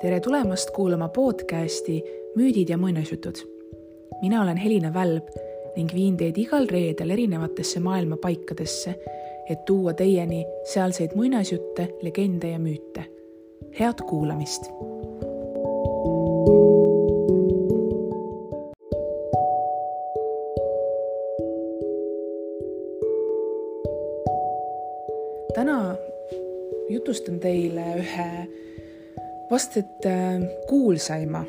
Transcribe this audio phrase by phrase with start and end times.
[0.00, 2.04] tere tulemast kuulama podcasti
[2.36, 3.34] Müüdid ja muinasjutud.
[4.22, 5.28] mina olen Helina Välb
[5.76, 8.94] ning viin teid igal reedel erinevatesse maailma paikadesse,
[9.50, 13.04] et tuua teieni sealseid muinasjutte, legende ja müüte.
[13.78, 14.62] head kuulamist.
[25.54, 25.96] täna
[26.88, 28.48] jutustan teile ühe
[29.50, 31.44] vast et äh, kuulsaima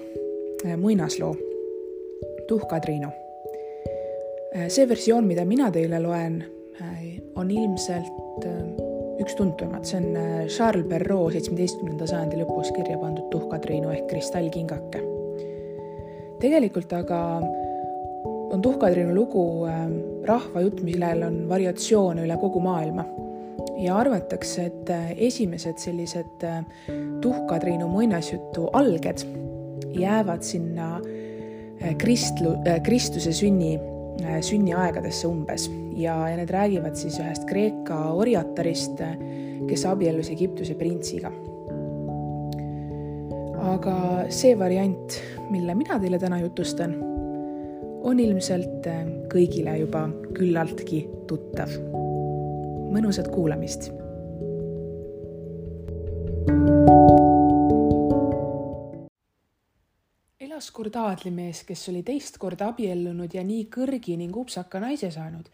[0.66, 1.36] äh, muinasloo,
[2.48, 3.08] Tuhka-Triinu.
[4.56, 6.42] Äh, see versioon, mida mina teile loen,
[7.38, 8.46] on ilmselt
[9.22, 15.04] üks tuntumaid, see on Charles Perrault seitsmeteistkümnenda sajandi lõpus kirja pandud Tuhka-Triinu ehk kristallkingake.
[16.42, 17.20] tegelikult aga
[18.50, 19.46] on Tuhka-Triinu lugu
[20.26, 23.06] rahvajutt, millel on variatsioone üle kogu maailma
[23.82, 26.62] ja arvatakse, et äh, esimesed sellised äh,
[27.22, 29.26] Tuhka-Triinu muinasjutu alged
[29.98, 32.56] jäävad sinna äh, kristlu,
[32.86, 33.78] Kristuse sünni,
[34.46, 35.66] sünniaegadesse umbes
[35.98, 39.02] ja, ja need räägivad siis ühest Kreeka orjatarist,
[39.70, 41.32] kes abiellus Egiptuse printsiga.
[43.62, 43.96] aga
[44.34, 45.16] see variant,
[45.54, 46.96] mille mina teile täna jutustan,
[48.04, 48.90] on ilmselt
[49.32, 51.78] kõigile juba küllaltki tuttav
[52.92, 53.92] mõnusat kuulamist.
[60.62, 65.48] elas kord aadlimees, kes oli teist korda abiellunud ja nii kõrgi ning upsaka naise saanud,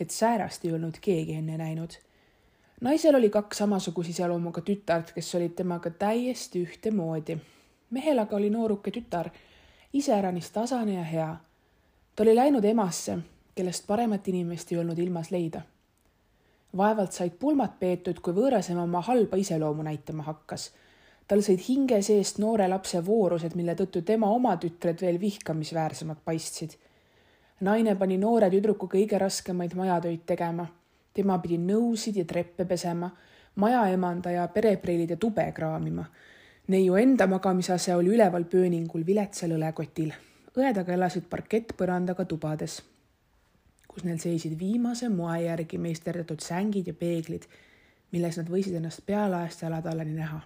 [0.00, 1.94] et säärast ei olnud keegi enne näinud.
[2.80, 7.38] naisel oli kaks samasuguse iseloomuga tütart, kes olid temaga täiesti ühtemoodi.
[7.90, 9.30] mehel aga oli nooruke tütar,
[9.92, 11.36] iseäranis tasane ja hea.
[12.16, 13.18] ta oli läinud emasse,
[13.54, 15.62] kellest paremat inimest ei olnud ilmas leida
[16.76, 20.70] vaevalt said pulmad peetud, kui võõras ema oma halba iseloomu näitama hakkas.
[21.28, 26.70] tal sõid hinge seest noore lapse voorused, mille tõttu tema oma tütred veel vihkamisväärsemad paistsid.
[27.60, 30.66] naine pani noore tüdruku kõige raskemaid majatöid tegema.
[31.14, 33.10] tema pidi nõusid ja treppe pesema,
[33.54, 36.04] maja emanda ja perepreilid ja tube kraamima.
[36.68, 40.12] neiu enda magamisase oli üleval pööningul viletsal õlekotil.
[40.56, 42.91] õed aga elasid parkettpõrandaga tubades
[43.92, 47.44] kus neil seisid viimase moe järgi meisterdatud sängid ja peeglid,
[48.12, 50.40] milles nad võisid ennast pealaest jalatallani näha.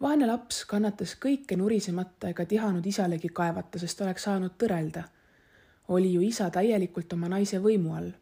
[0.00, 5.02] vaene laps kannatas kõike nurisemata ega tihanud isalegi kaevata, sest oleks saanud tõrelda.
[5.88, 8.12] oli ju isa täielikult oma naise võimu all.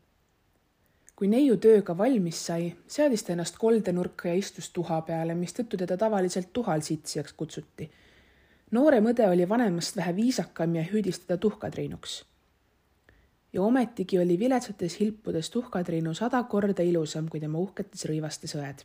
[1.16, 5.96] kui neiu tööga valmis sai, seadis ta ennast koldenurka ja istus tuha peale, mistõttu teda
[5.96, 7.90] tavaliselt tuhalsitsijaks kutsuti.
[8.70, 12.27] noorem õde oli vanemast vähe viisakam ja hüüdis teda tuhkatriinuks
[13.52, 18.84] ja ometigi oli viletsates hilpudes tuhkatriinu sada korda ilusam kui tema uhketes rõivastes õed.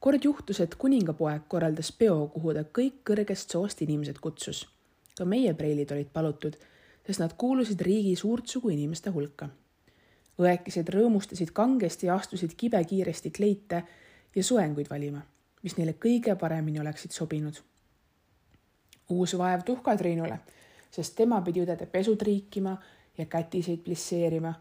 [0.00, 4.68] kord juhtus, et kuningapoeg korraldas peo, kuhu ta kõik kõrgest soost inimesed kutsus.
[5.18, 6.56] ka meie preilid olid palutud,
[7.06, 9.48] sest nad kuulusid riigi suurtsugu inimeste hulka.
[10.38, 13.82] õekesed rõõmustasid kangesti ja astusid kibekiiresti kleite
[14.36, 15.22] ja soenguid valima,
[15.62, 17.54] mis neile kõige paremini oleksid sobinud.
[19.10, 20.38] uus vaev tuhkatriinule,
[20.90, 22.76] sest tema pidi õdede pesud riikima
[23.18, 24.54] ja kätiseid plisseerima.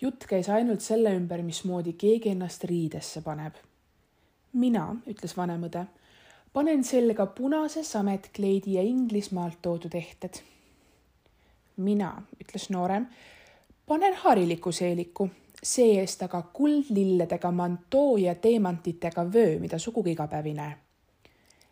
[0.00, 3.54] jutt käis ainult selle ümber, mismoodi keegi ennast riidesse paneb.
[4.52, 5.84] mina, ütles vanem õde,
[6.52, 10.42] panen selga punase sametkleidi ja Inglismaalt toodud ehted.
[11.76, 13.06] mina, ütles noorem,
[13.86, 15.30] panen hariliku seeliku,
[15.62, 20.76] see-eest aga kuldlilledega mantoo ja teemantitega vöö, mida sugugi iga päev ei näe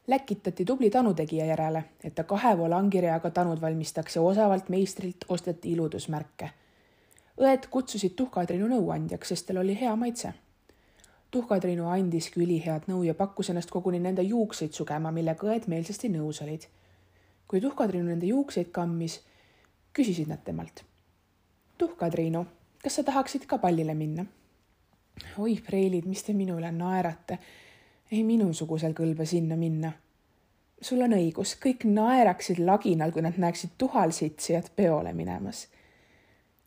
[0.09, 6.51] läkitati tubli tanutegija järele, et ta kahe volangirjaga tanud valmistaks ja osavalt meistrilt osteti iludusmärke.
[7.39, 10.33] õed kutsusid Tuhka-Triinu nõuandjaks, sest tal oli hea maitse.
[11.31, 16.43] Tuhka-Triinu andiski ülihead nõu ja pakkus ennast koguni nende juukseid sugema, millega õed meelsasti nõus
[16.43, 16.67] olid.
[17.49, 19.21] kui Tuhka-Triinu nende juukseid kammis,
[19.93, 20.85] küsisid nad temalt.
[21.79, 22.47] Tuhka-Triinu,
[22.83, 24.25] kas sa tahaksid ka pallile minna?
[25.39, 27.39] oi, preilid, mis te minu üle naerate
[28.13, 29.93] ei minusugusel kõlba sinna minna.
[30.81, 35.69] sul on õigus, kõik naeraksid laginal, kui nad näeksid tuhalsitsijat peole minemas.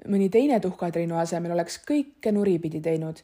[0.08, 3.22] mõni teine tuhkatriinu asemel oleks kõike nuripidi teinud,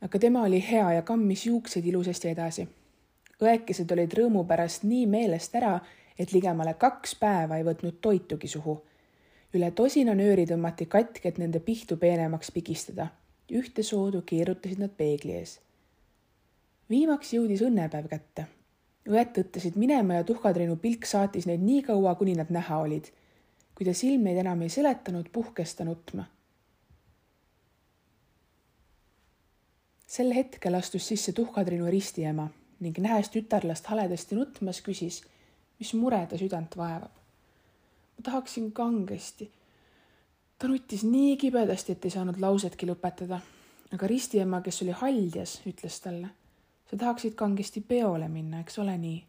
[0.00, 2.68] aga tema oli hea ja kammis juukseid ilusasti edasi.
[3.42, 5.80] õekesed olid rõõmu pärast nii meelest ära,
[6.18, 8.82] et ligemale kaks päeva ei võtnud toitugi suhu.
[9.54, 13.08] üle tosina nööri tõmmati katki, et nende pihtu peenemaks pigistada.
[13.50, 15.65] ühte soodu keerutasid nad peegli ees
[16.90, 18.46] viimaks jõudis õnnepäev kätte.
[19.06, 23.10] õed tõttasid minema ja tuhkatriinu pilk saatis neid nii kaua, kuni nad näha olid.
[23.74, 26.24] kui ta silmeid enam ei seletanud, puhkes ta nutma.
[30.06, 32.48] sel hetkel astus sisse tuhkatriinu ristiema,
[32.80, 35.22] ning nähes tütarlast haledasti nutmas, küsis,
[35.78, 37.12] mis mure ta südant vaevab.
[38.16, 39.50] ma tahaksin kangesti.
[40.58, 43.40] ta nuttis nii kibedasti, et ei saanud lausetki lõpetada.
[43.92, 46.28] aga ristiema, kes oli haldjas, ütles talle,
[46.90, 49.26] sa tahaksid kangesti peole minna, eks ole nii?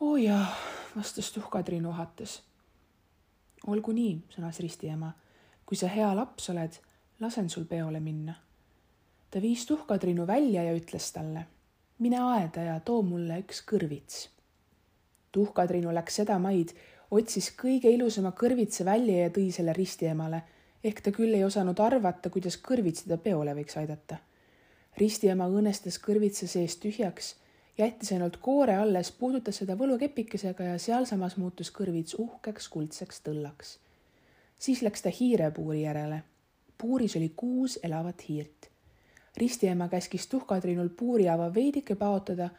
[0.00, 0.46] oo jaa,
[0.96, 2.42] vastas tuhkatriin ohates.
[3.66, 5.12] olgu nii, sõnas ristiema.
[5.66, 6.78] kui sa hea laps oled,
[7.20, 8.34] lasen sul peole minna.
[9.30, 11.46] ta viis tuhkatriinu välja ja ütles talle,
[11.98, 14.28] mine aeda ja too mulle üks kõrvits.
[15.32, 16.74] tuhkatriinu läks seda maid,
[17.10, 20.42] otsis kõige ilusama kõrvitsa välja ja tõi selle ristiemale,
[20.84, 24.18] ehk ta küll ei osanud arvata, kuidas kõrvits teda peole võiks aidata.
[25.00, 27.34] Ristiema õõnestas kõrvitsa seest tühjaks
[27.80, 33.78] jättis ainult koore alles, puudutas seda võlukepikesega ja sealsamas muutus kõrvits uhkeks kuldseks tõllaks.
[34.58, 36.22] siis läks ta hiirepuuri järele.
[36.78, 38.68] puuris oli kuus elavat hiirt.
[39.36, 42.50] ristiema käskis tuhkatriinul puurihaava veidike paotada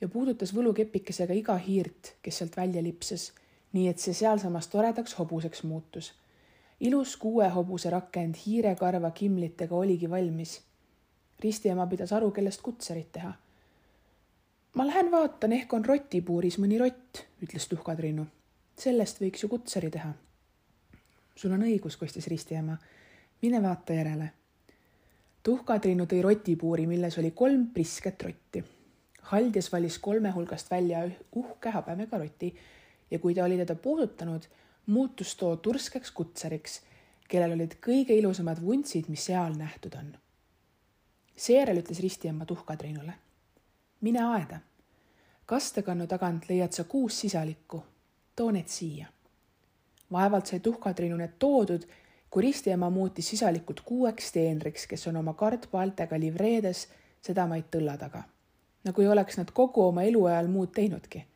[0.00, 3.32] ja puudutas võlukepikesega iga hiirt, kes sealt välja lipsas,
[3.72, 6.12] nii et see sealsamas toredaks hobuseks muutus.
[6.80, 10.60] ilus kuue hobuse rakend hiirekarva kimlitega oligi valmis.
[11.42, 13.32] Ristiema pidas aru, kellest kutserit teha
[14.74, 18.26] ma lähen vaatan, ehk on rotipuuris mõni rott, ütles tuhkatriinu.
[18.80, 20.12] sellest võiks ju kutsari teha.
[21.34, 22.76] sul on õigus, kostis ristiema.
[23.42, 24.32] mine vaata järele.
[25.42, 28.64] tuhkatriinu tõi rotipuuri, milles oli kolm prisket rotti.
[29.22, 32.54] haldjas valis kolme hulgast välja uhke habemega roti
[33.10, 34.46] ja kui ta oli teda puudutanud,
[34.86, 36.80] muutus too turskeks kutsariks,
[37.28, 40.14] kellel olid kõige ilusamad vuntsid, mis seal nähtud on.
[41.40, 43.16] Seejärel ütles ristiema tuhkatriinule
[44.00, 44.58] mine aeda.
[45.46, 47.82] kastekannu tagant leiad sa kuus sisalikku,
[48.36, 49.06] too need siia.
[50.12, 51.82] vaevalt sai tuhkatriinu need toodud,
[52.30, 56.88] kui ristiema muutis sisalikud kuueks teenriks, kes on oma kardpaeltega livreedes
[57.22, 58.22] sedamaid tõlla taga.
[58.84, 61.26] nagu ei oleks nad kogu oma eluajal muud teinudki.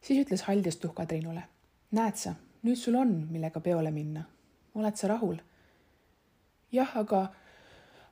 [0.00, 1.42] siis ütles haldjas tuhkatriinule.
[1.90, 4.24] näed sa, nüüd sul on, millega peole minna.
[4.74, 5.36] oled sa rahul?
[6.72, 7.28] jah, aga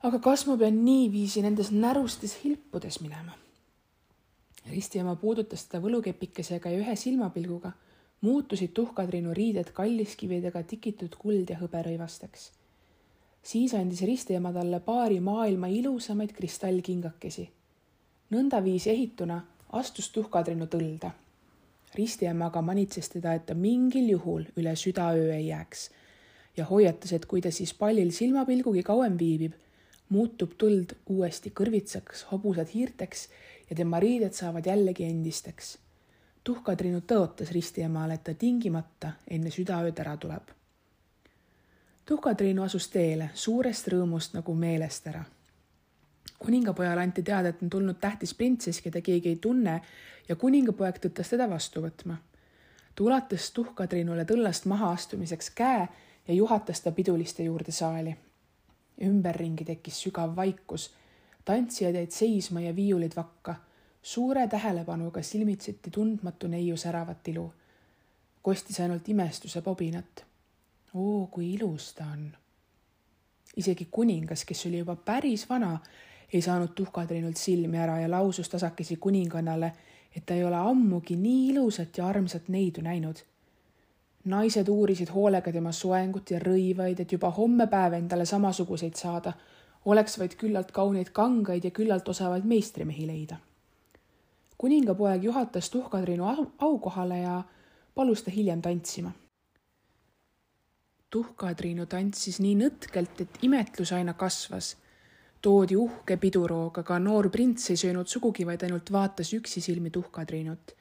[0.03, 3.35] aga kas ma pean niiviisi nendes närustes hilpudes minema?
[4.71, 7.73] ristiema puudutas teda võlukepikesega ja ühe silmapilguga
[8.21, 12.51] muutusid tuhkatriinu riided kalliskividega tikitud kuld ja hõberõivasteks.
[13.43, 17.49] siis andis ristiema talle paari maailma ilusamaid kristallkingakesi.
[18.31, 19.41] nõndaviisi ehituna
[19.73, 21.11] astus tuhkatriinu tõlda.
[21.95, 25.91] ristiema aga manitses teda, et ta mingil juhul üle südaöö ei jääks
[26.57, 29.53] ja hoiatas, et kui ta siis pallil silmapilgugi kauem viibib
[30.09, 33.29] muutub tuld uuesti kõrvitsaks, hobusad hiirteks
[33.71, 35.79] ja tema riided saavad jällegi endisteks.
[36.45, 40.43] tuhkatriinu tõotas ristiemale, et ta tingimata enne südaööd ära tuleb.
[42.05, 45.25] tuhkatriinu asus teele suurest rõõmust nagu meelest ära.
[46.39, 49.81] kuningapojale anti teada, et on tulnud tähtis printsess, keda keegi ei tunne
[50.29, 52.17] ja kuningapoeg tõttas teda vastu võtma.
[52.95, 55.89] ta ulatas tuhkatriinule tõllast mahaastumiseks käe
[56.29, 58.17] ja juhatas ta piduliste juurde saali
[59.03, 60.91] ümberringi tekkis sügav vaikus.
[61.45, 63.55] tantsijad jäid seisma ja viiulid vakka.
[64.03, 67.53] suure tähelepanuga silmitseti tundmatu neiu säravat ilu.
[68.43, 70.25] kostis ainult imestuse pobinat.
[70.95, 72.33] oo, kui ilus ta on.
[73.57, 75.79] isegi kuningas, kes oli juba päris vana,
[76.33, 79.73] ei saanud tuhkatriinult silmi ära ja lausus tasakesi kuningannale,
[80.17, 83.17] et ta ei ole ammugi nii ilusat ja armsat neidu näinud
[84.25, 89.33] naised uurisid hoolega tema soengut ja rõivaid, et juba homme päev endale samasuguseid saada,
[89.85, 93.37] oleks vaid küllalt kauneid kangaid ja küllalt osavaid meistrimehi leida.
[94.59, 96.25] kuningapoeg juhatas tuhkatriinu
[96.59, 97.43] aukohale ja
[97.95, 99.13] palus ta hiljem tantsima.
[101.11, 104.77] tuhkatriinu tantsis nii nõtkelt, et imetlus aina kasvas.
[105.41, 110.78] toodi uhke piduroog, aga noor prints ei söönud sugugi, vaid ainult vaatas üksisilmi tuhkatriinut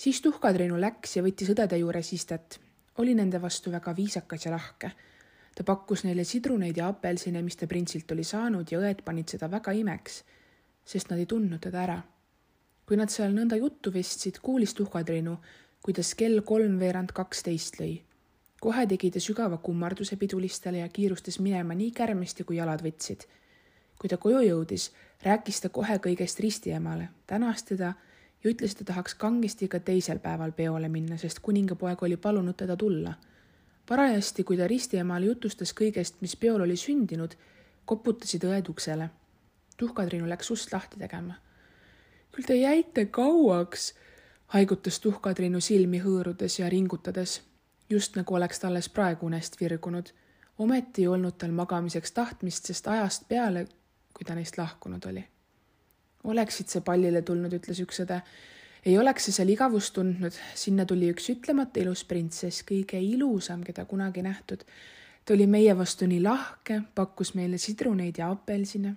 [0.00, 2.56] siis tuhkatriinu läks ja võttis õdede juures istet
[3.02, 4.90] oli nende vastu väga viisakas ja lahke.
[5.54, 9.50] ta pakkus neile sidruneid ja apelsine, mis ta printsilt oli saanud ja õed panid seda
[9.50, 10.22] väga imeks,
[10.84, 11.98] sest nad ei tundnud teda ära.
[12.86, 15.36] kui nad seal nõnda juttu vestsid, kuulis tuhkatriinu,
[15.82, 18.00] kuidas kell kolmveerand kaksteist lõi.
[18.60, 23.26] kohe tegi ta sügava kummarduse pidulistele ja kiirustas minema nii kärmesti, kui jalad võtsid.
[23.98, 24.92] kui ta koju jõudis,
[25.22, 27.94] rääkis ta kohe kõigest ristiemale, tänas teda
[28.44, 32.56] ja ütles, et ta tahaks kangesti ka teisel päeval peole minna, sest kuningapoeg oli palunud
[32.56, 33.14] teda tulla.
[33.86, 37.34] parajasti, kui ta ristiemale jutustas kõigest, mis peol oli sündinud,
[37.84, 39.10] koputasid õed uksele.
[39.76, 41.34] tuhkatriinu läks ust lahti tegema.
[42.32, 43.94] küll te jäite kauaks,
[44.46, 47.42] haigutas tuhkatriinu silmi hõõrudes ja ringutades,
[47.90, 50.12] just nagu oleks ta alles praegu unest virgunud.
[50.58, 53.66] ometi ei olnud tal magamiseks tahtmist, sest ajast peale,
[54.14, 55.24] kui ta neist lahkunud oli
[56.24, 58.20] oleksid sa pallile tulnud, ütles üks õde.
[58.86, 63.84] ei oleks sa seal igavust tundnud, sinna tuli üks ütlemata ilus printsess, kõige ilusam, keda
[63.84, 64.64] kunagi nähtud.
[65.24, 68.94] ta oli meie vastu nii lahke, pakkus meile sidruneid ja apelsine.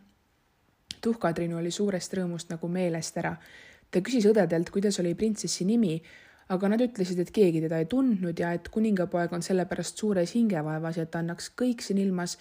[1.02, 3.36] tuhkatriinu oli suurest rõõmust nagu meelest ära.
[3.92, 6.02] ta küsis õdedelt, kuidas oli printsessi nimi
[6.50, 10.98] aga nad ütlesid, et keegi teda ei tundnud ja et kuningapoeg on sellepärast suures hingevaevas
[10.98, 12.38] ja et ta annaks kõik siin ilmas,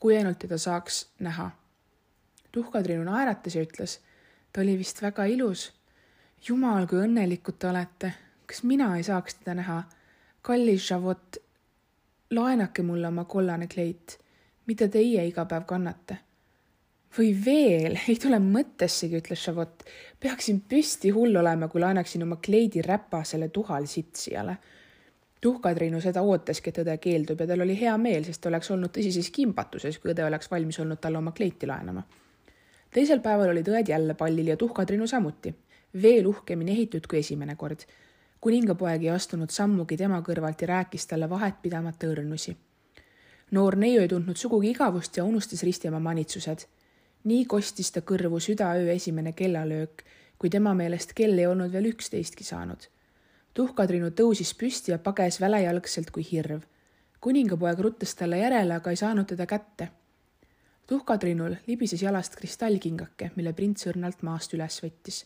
[0.00, 1.50] kui ainult teda saaks näha.
[2.52, 4.00] tuhkatriinu naeratas ja ütles,
[4.52, 5.72] ta oli vist väga ilus.
[6.48, 8.12] jumal, kui õnnelikud te olete.
[8.46, 9.82] kas mina ei saaks teda näha?
[10.42, 11.36] kallis Javot,
[12.30, 14.18] laenake mulle oma kollane kleit,
[14.66, 16.18] mida teie iga päev kannate
[17.18, 19.84] või veel, ei tule mõttessegi, ütles Chavot.
[20.20, 24.56] peaksin püsti hull olema, kui laenaksin oma kleidi räpasele tuhalsitsijale.
[25.40, 28.92] tuhkatriinu seda ootaski, et õde keeldub ja tal oli hea meel, sest ta oleks olnud
[28.94, 32.02] tõsises kimbatuses, kui õde oleks valmis olnud talle oma kleiti laenama.
[32.92, 35.54] Teisel päeval olid õed jälle pallil ja tuhkatriinu samuti,
[36.02, 37.86] veel uhkemini ehitud kui esimene kord.
[38.40, 42.56] kuningapoeg ei astunud sammugi tema kõrvalt ja rääkis talle vahetpidamata õrnusi
[43.50, 46.66] noor neiu ei tundnud sugugi igavust ja unustas risti oma manitsused
[47.28, 50.02] nii kostis ta kõrvu südaöö esimene kellalöök,
[50.38, 52.88] kui tema meelest kell ei olnud veel üksteistki saanud.
[53.54, 56.62] tuhkatriinu tõusis püsti ja pages välejalgselt kui hirv.
[57.20, 59.88] kuningapoeg ruttas talle järele, aga ei saanud teda kätte.
[60.92, 65.22] Tuhkatriinul libises jalast kristallkingake, mille prints õrnalt maast üles võttis.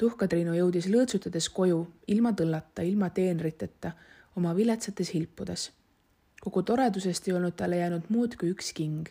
[0.00, 3.92] tuhkatriinu jõudis lõõtsutades koju, ilma tõllata, ilma teenriteta,
[4.36, 5.70] oma viletsates hilpudes.
[6.40, 9.08] kogu toredusest ei olnud talle jäänud muud kui üks king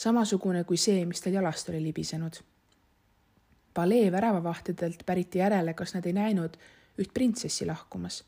[0.00, 2.40] samasugune kui see, mis tal jalast oli libisenud.
[3.74, 6.56] palee väravavahtidelt päriti järele, kas nad ei näinud
[6.98, 8.24] üht printsessi lahkumas.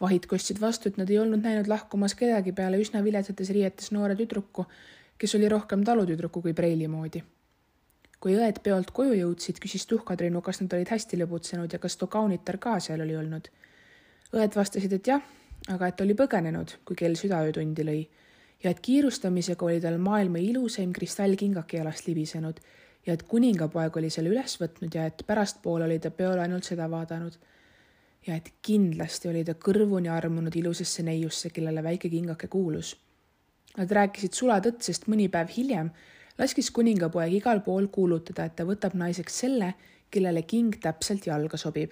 [0.00, 4.16] vahid kostsid vastu, et nad ei olnud näinud lahkumas kedagi peale üsna viletsates riietes noore
[4.16, 4.66] tüdruku,
[5.20, 7.22] kes oli rohkem talutüdruku kui preili moodi.
[8.20, 12.08] kui õed peolt koju jõudsid, küsis tuhkatriinu, kas nad olid hästi lõbutsenud ja kas too
[12.08, 13.48] kaunitar ka seal oli olnud.
[14.32, 15.22] õed vastasid, et jah,
[15.68, 18.02] aga et oli põgenenud, kui kell südaöötundi lõi
[18.64, 22.60] ja et kiirustamisega oli tal maailma ilusaim kristallkingake jalast libisenud
[23.06, 26.90] ja et kuningapoeg oli selle üles võtnud ja et pärastpoole oli ta peole ainult seda
[26.90, 27.32] vaadanud.
[28.26, 32.96] ja et kindlasti oli ta kõrvuni armunud ilusasse neiusse, kellele väike kingake kuulus.
[33.78, 35.90] Nad rääkisid sulatõtt, sest mõni päev hiljem
[36.38, 39.74] laskis kuningapoeg igal pool kuulutada, et ta võtab naiseks selle,
[40.10, 41.90] kellele king täpselt jalga sobib.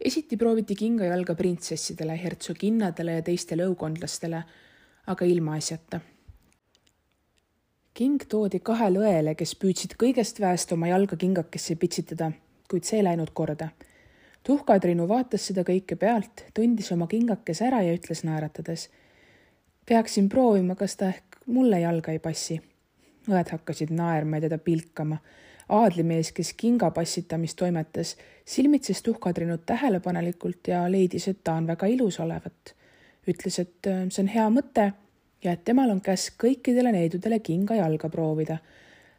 [0.00, 4.44] esiti prooviti kinga jalga printsessidele, hertsoginnadele ja teistele õukondlastele
[5.08, 6.00] aga ilmaasjata.
[7.94, 12.30] king toodi kahele õele, kes püüdsid kõigest väest oma jalga kingakesse pitsitada,
[12.70, 13.70] kuid see ei läinud korda.
[14.44, 18.88] tuhkatriinu vaatas seda kõike pealt, tundis oma kingakese ära ja ütles naeratades.
[19.88, 22.60] Peaksin proovima, kas ta ehk mulle jalga ei passi.
[23.28, 25.18] õed hakkasid naerma ja teda pilkama
[25.68, 32.20] aadlimees, kes kinga passitamist toimetas, silmitses tuhkatrinud tähelepanelikult ja leidis, et ta on väga ilus
[32.24, 32.78] olevat
[33.28, 34.88] ütles, et äh, see on hea mõte
[35.44, 38.58] ja et temal on käsk kõikidele neidudele kinga jalga proovida.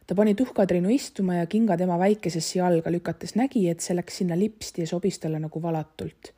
[0.06, 4.38] ta pani tuhkatriinu istuma ja kinga tema väikesesse jalga lükates nägi, et see läks sinna
[4.38, 6.32] lipsti ja sobis talle nagu valatult.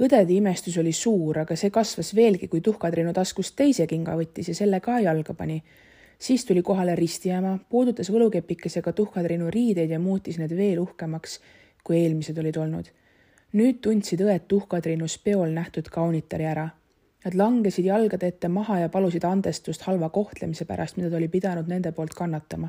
[0.00, 4.54] Õdede imestus oli suur, aga see kasvas veelgi, kui tuhkatriinu taskust teise kinga võttis ja
[4.54, 5.62] selle ka jalga pani.
[6.18, 11.40] siis tuli kohale ristiema, puudutas võlukepikesega tuhkatriinu riideid ja muutis need veel uhkemaks,
[11.84, 12.90] kui eelmised olid olnud.
[13.52, 16.70] nüüd tundsid õed tuhkatriinus peol nähtud kaunitari ära
[17.26, 21.66] Nad langesid jalgade ette maha ja palusid andestust halva kohtlemise pärast, mida ta oli pidanud
[21.66, 22.68] nende poolt kannatama.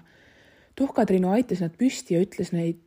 [0.75, 2.79] tuhkatriinu aitas nad püsti ja ütles neid,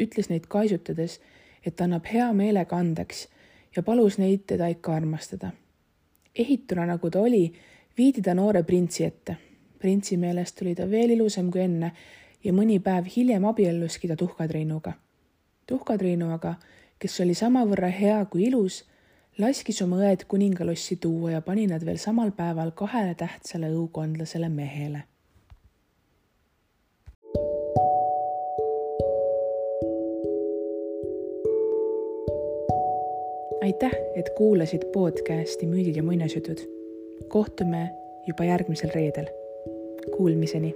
[0.00, 1.20] ütles neid kaisutades,
[1.64, 3.28] et annab hea meelega andeks
[3.76, 5.50] ja palus neid teda ikka armastada.
[6.38, 7.52] ehituna, nagu ta oli,
[7.98, 9.36] viidi ta noore printsi ette.
[9.78, 11.92] printsi meelest oli ta veel ilusam kui enne
[12.44, 14.92] ja mõni päev hiljem abielluski ta tuhkatriinuga.
[15.66, 16.54] tuhkatriinu aga,
[16.98, 18.84] kes oli samavõrra hea kui ilus
[19.38, 25.02] laskis oma õed kuningalossi tuua ja pani nad veel samal päeval kahele tähtsale õukondlasele mehele.
[33.64, 36.58] Aitäh, et kuulasid podcasti Müüdid ja muinasjutud.
[37.28, 37.90] kohtume
[38.26, 39.26] juba järgmisel reedel.
[40.16, 40.74] Kuulmiseni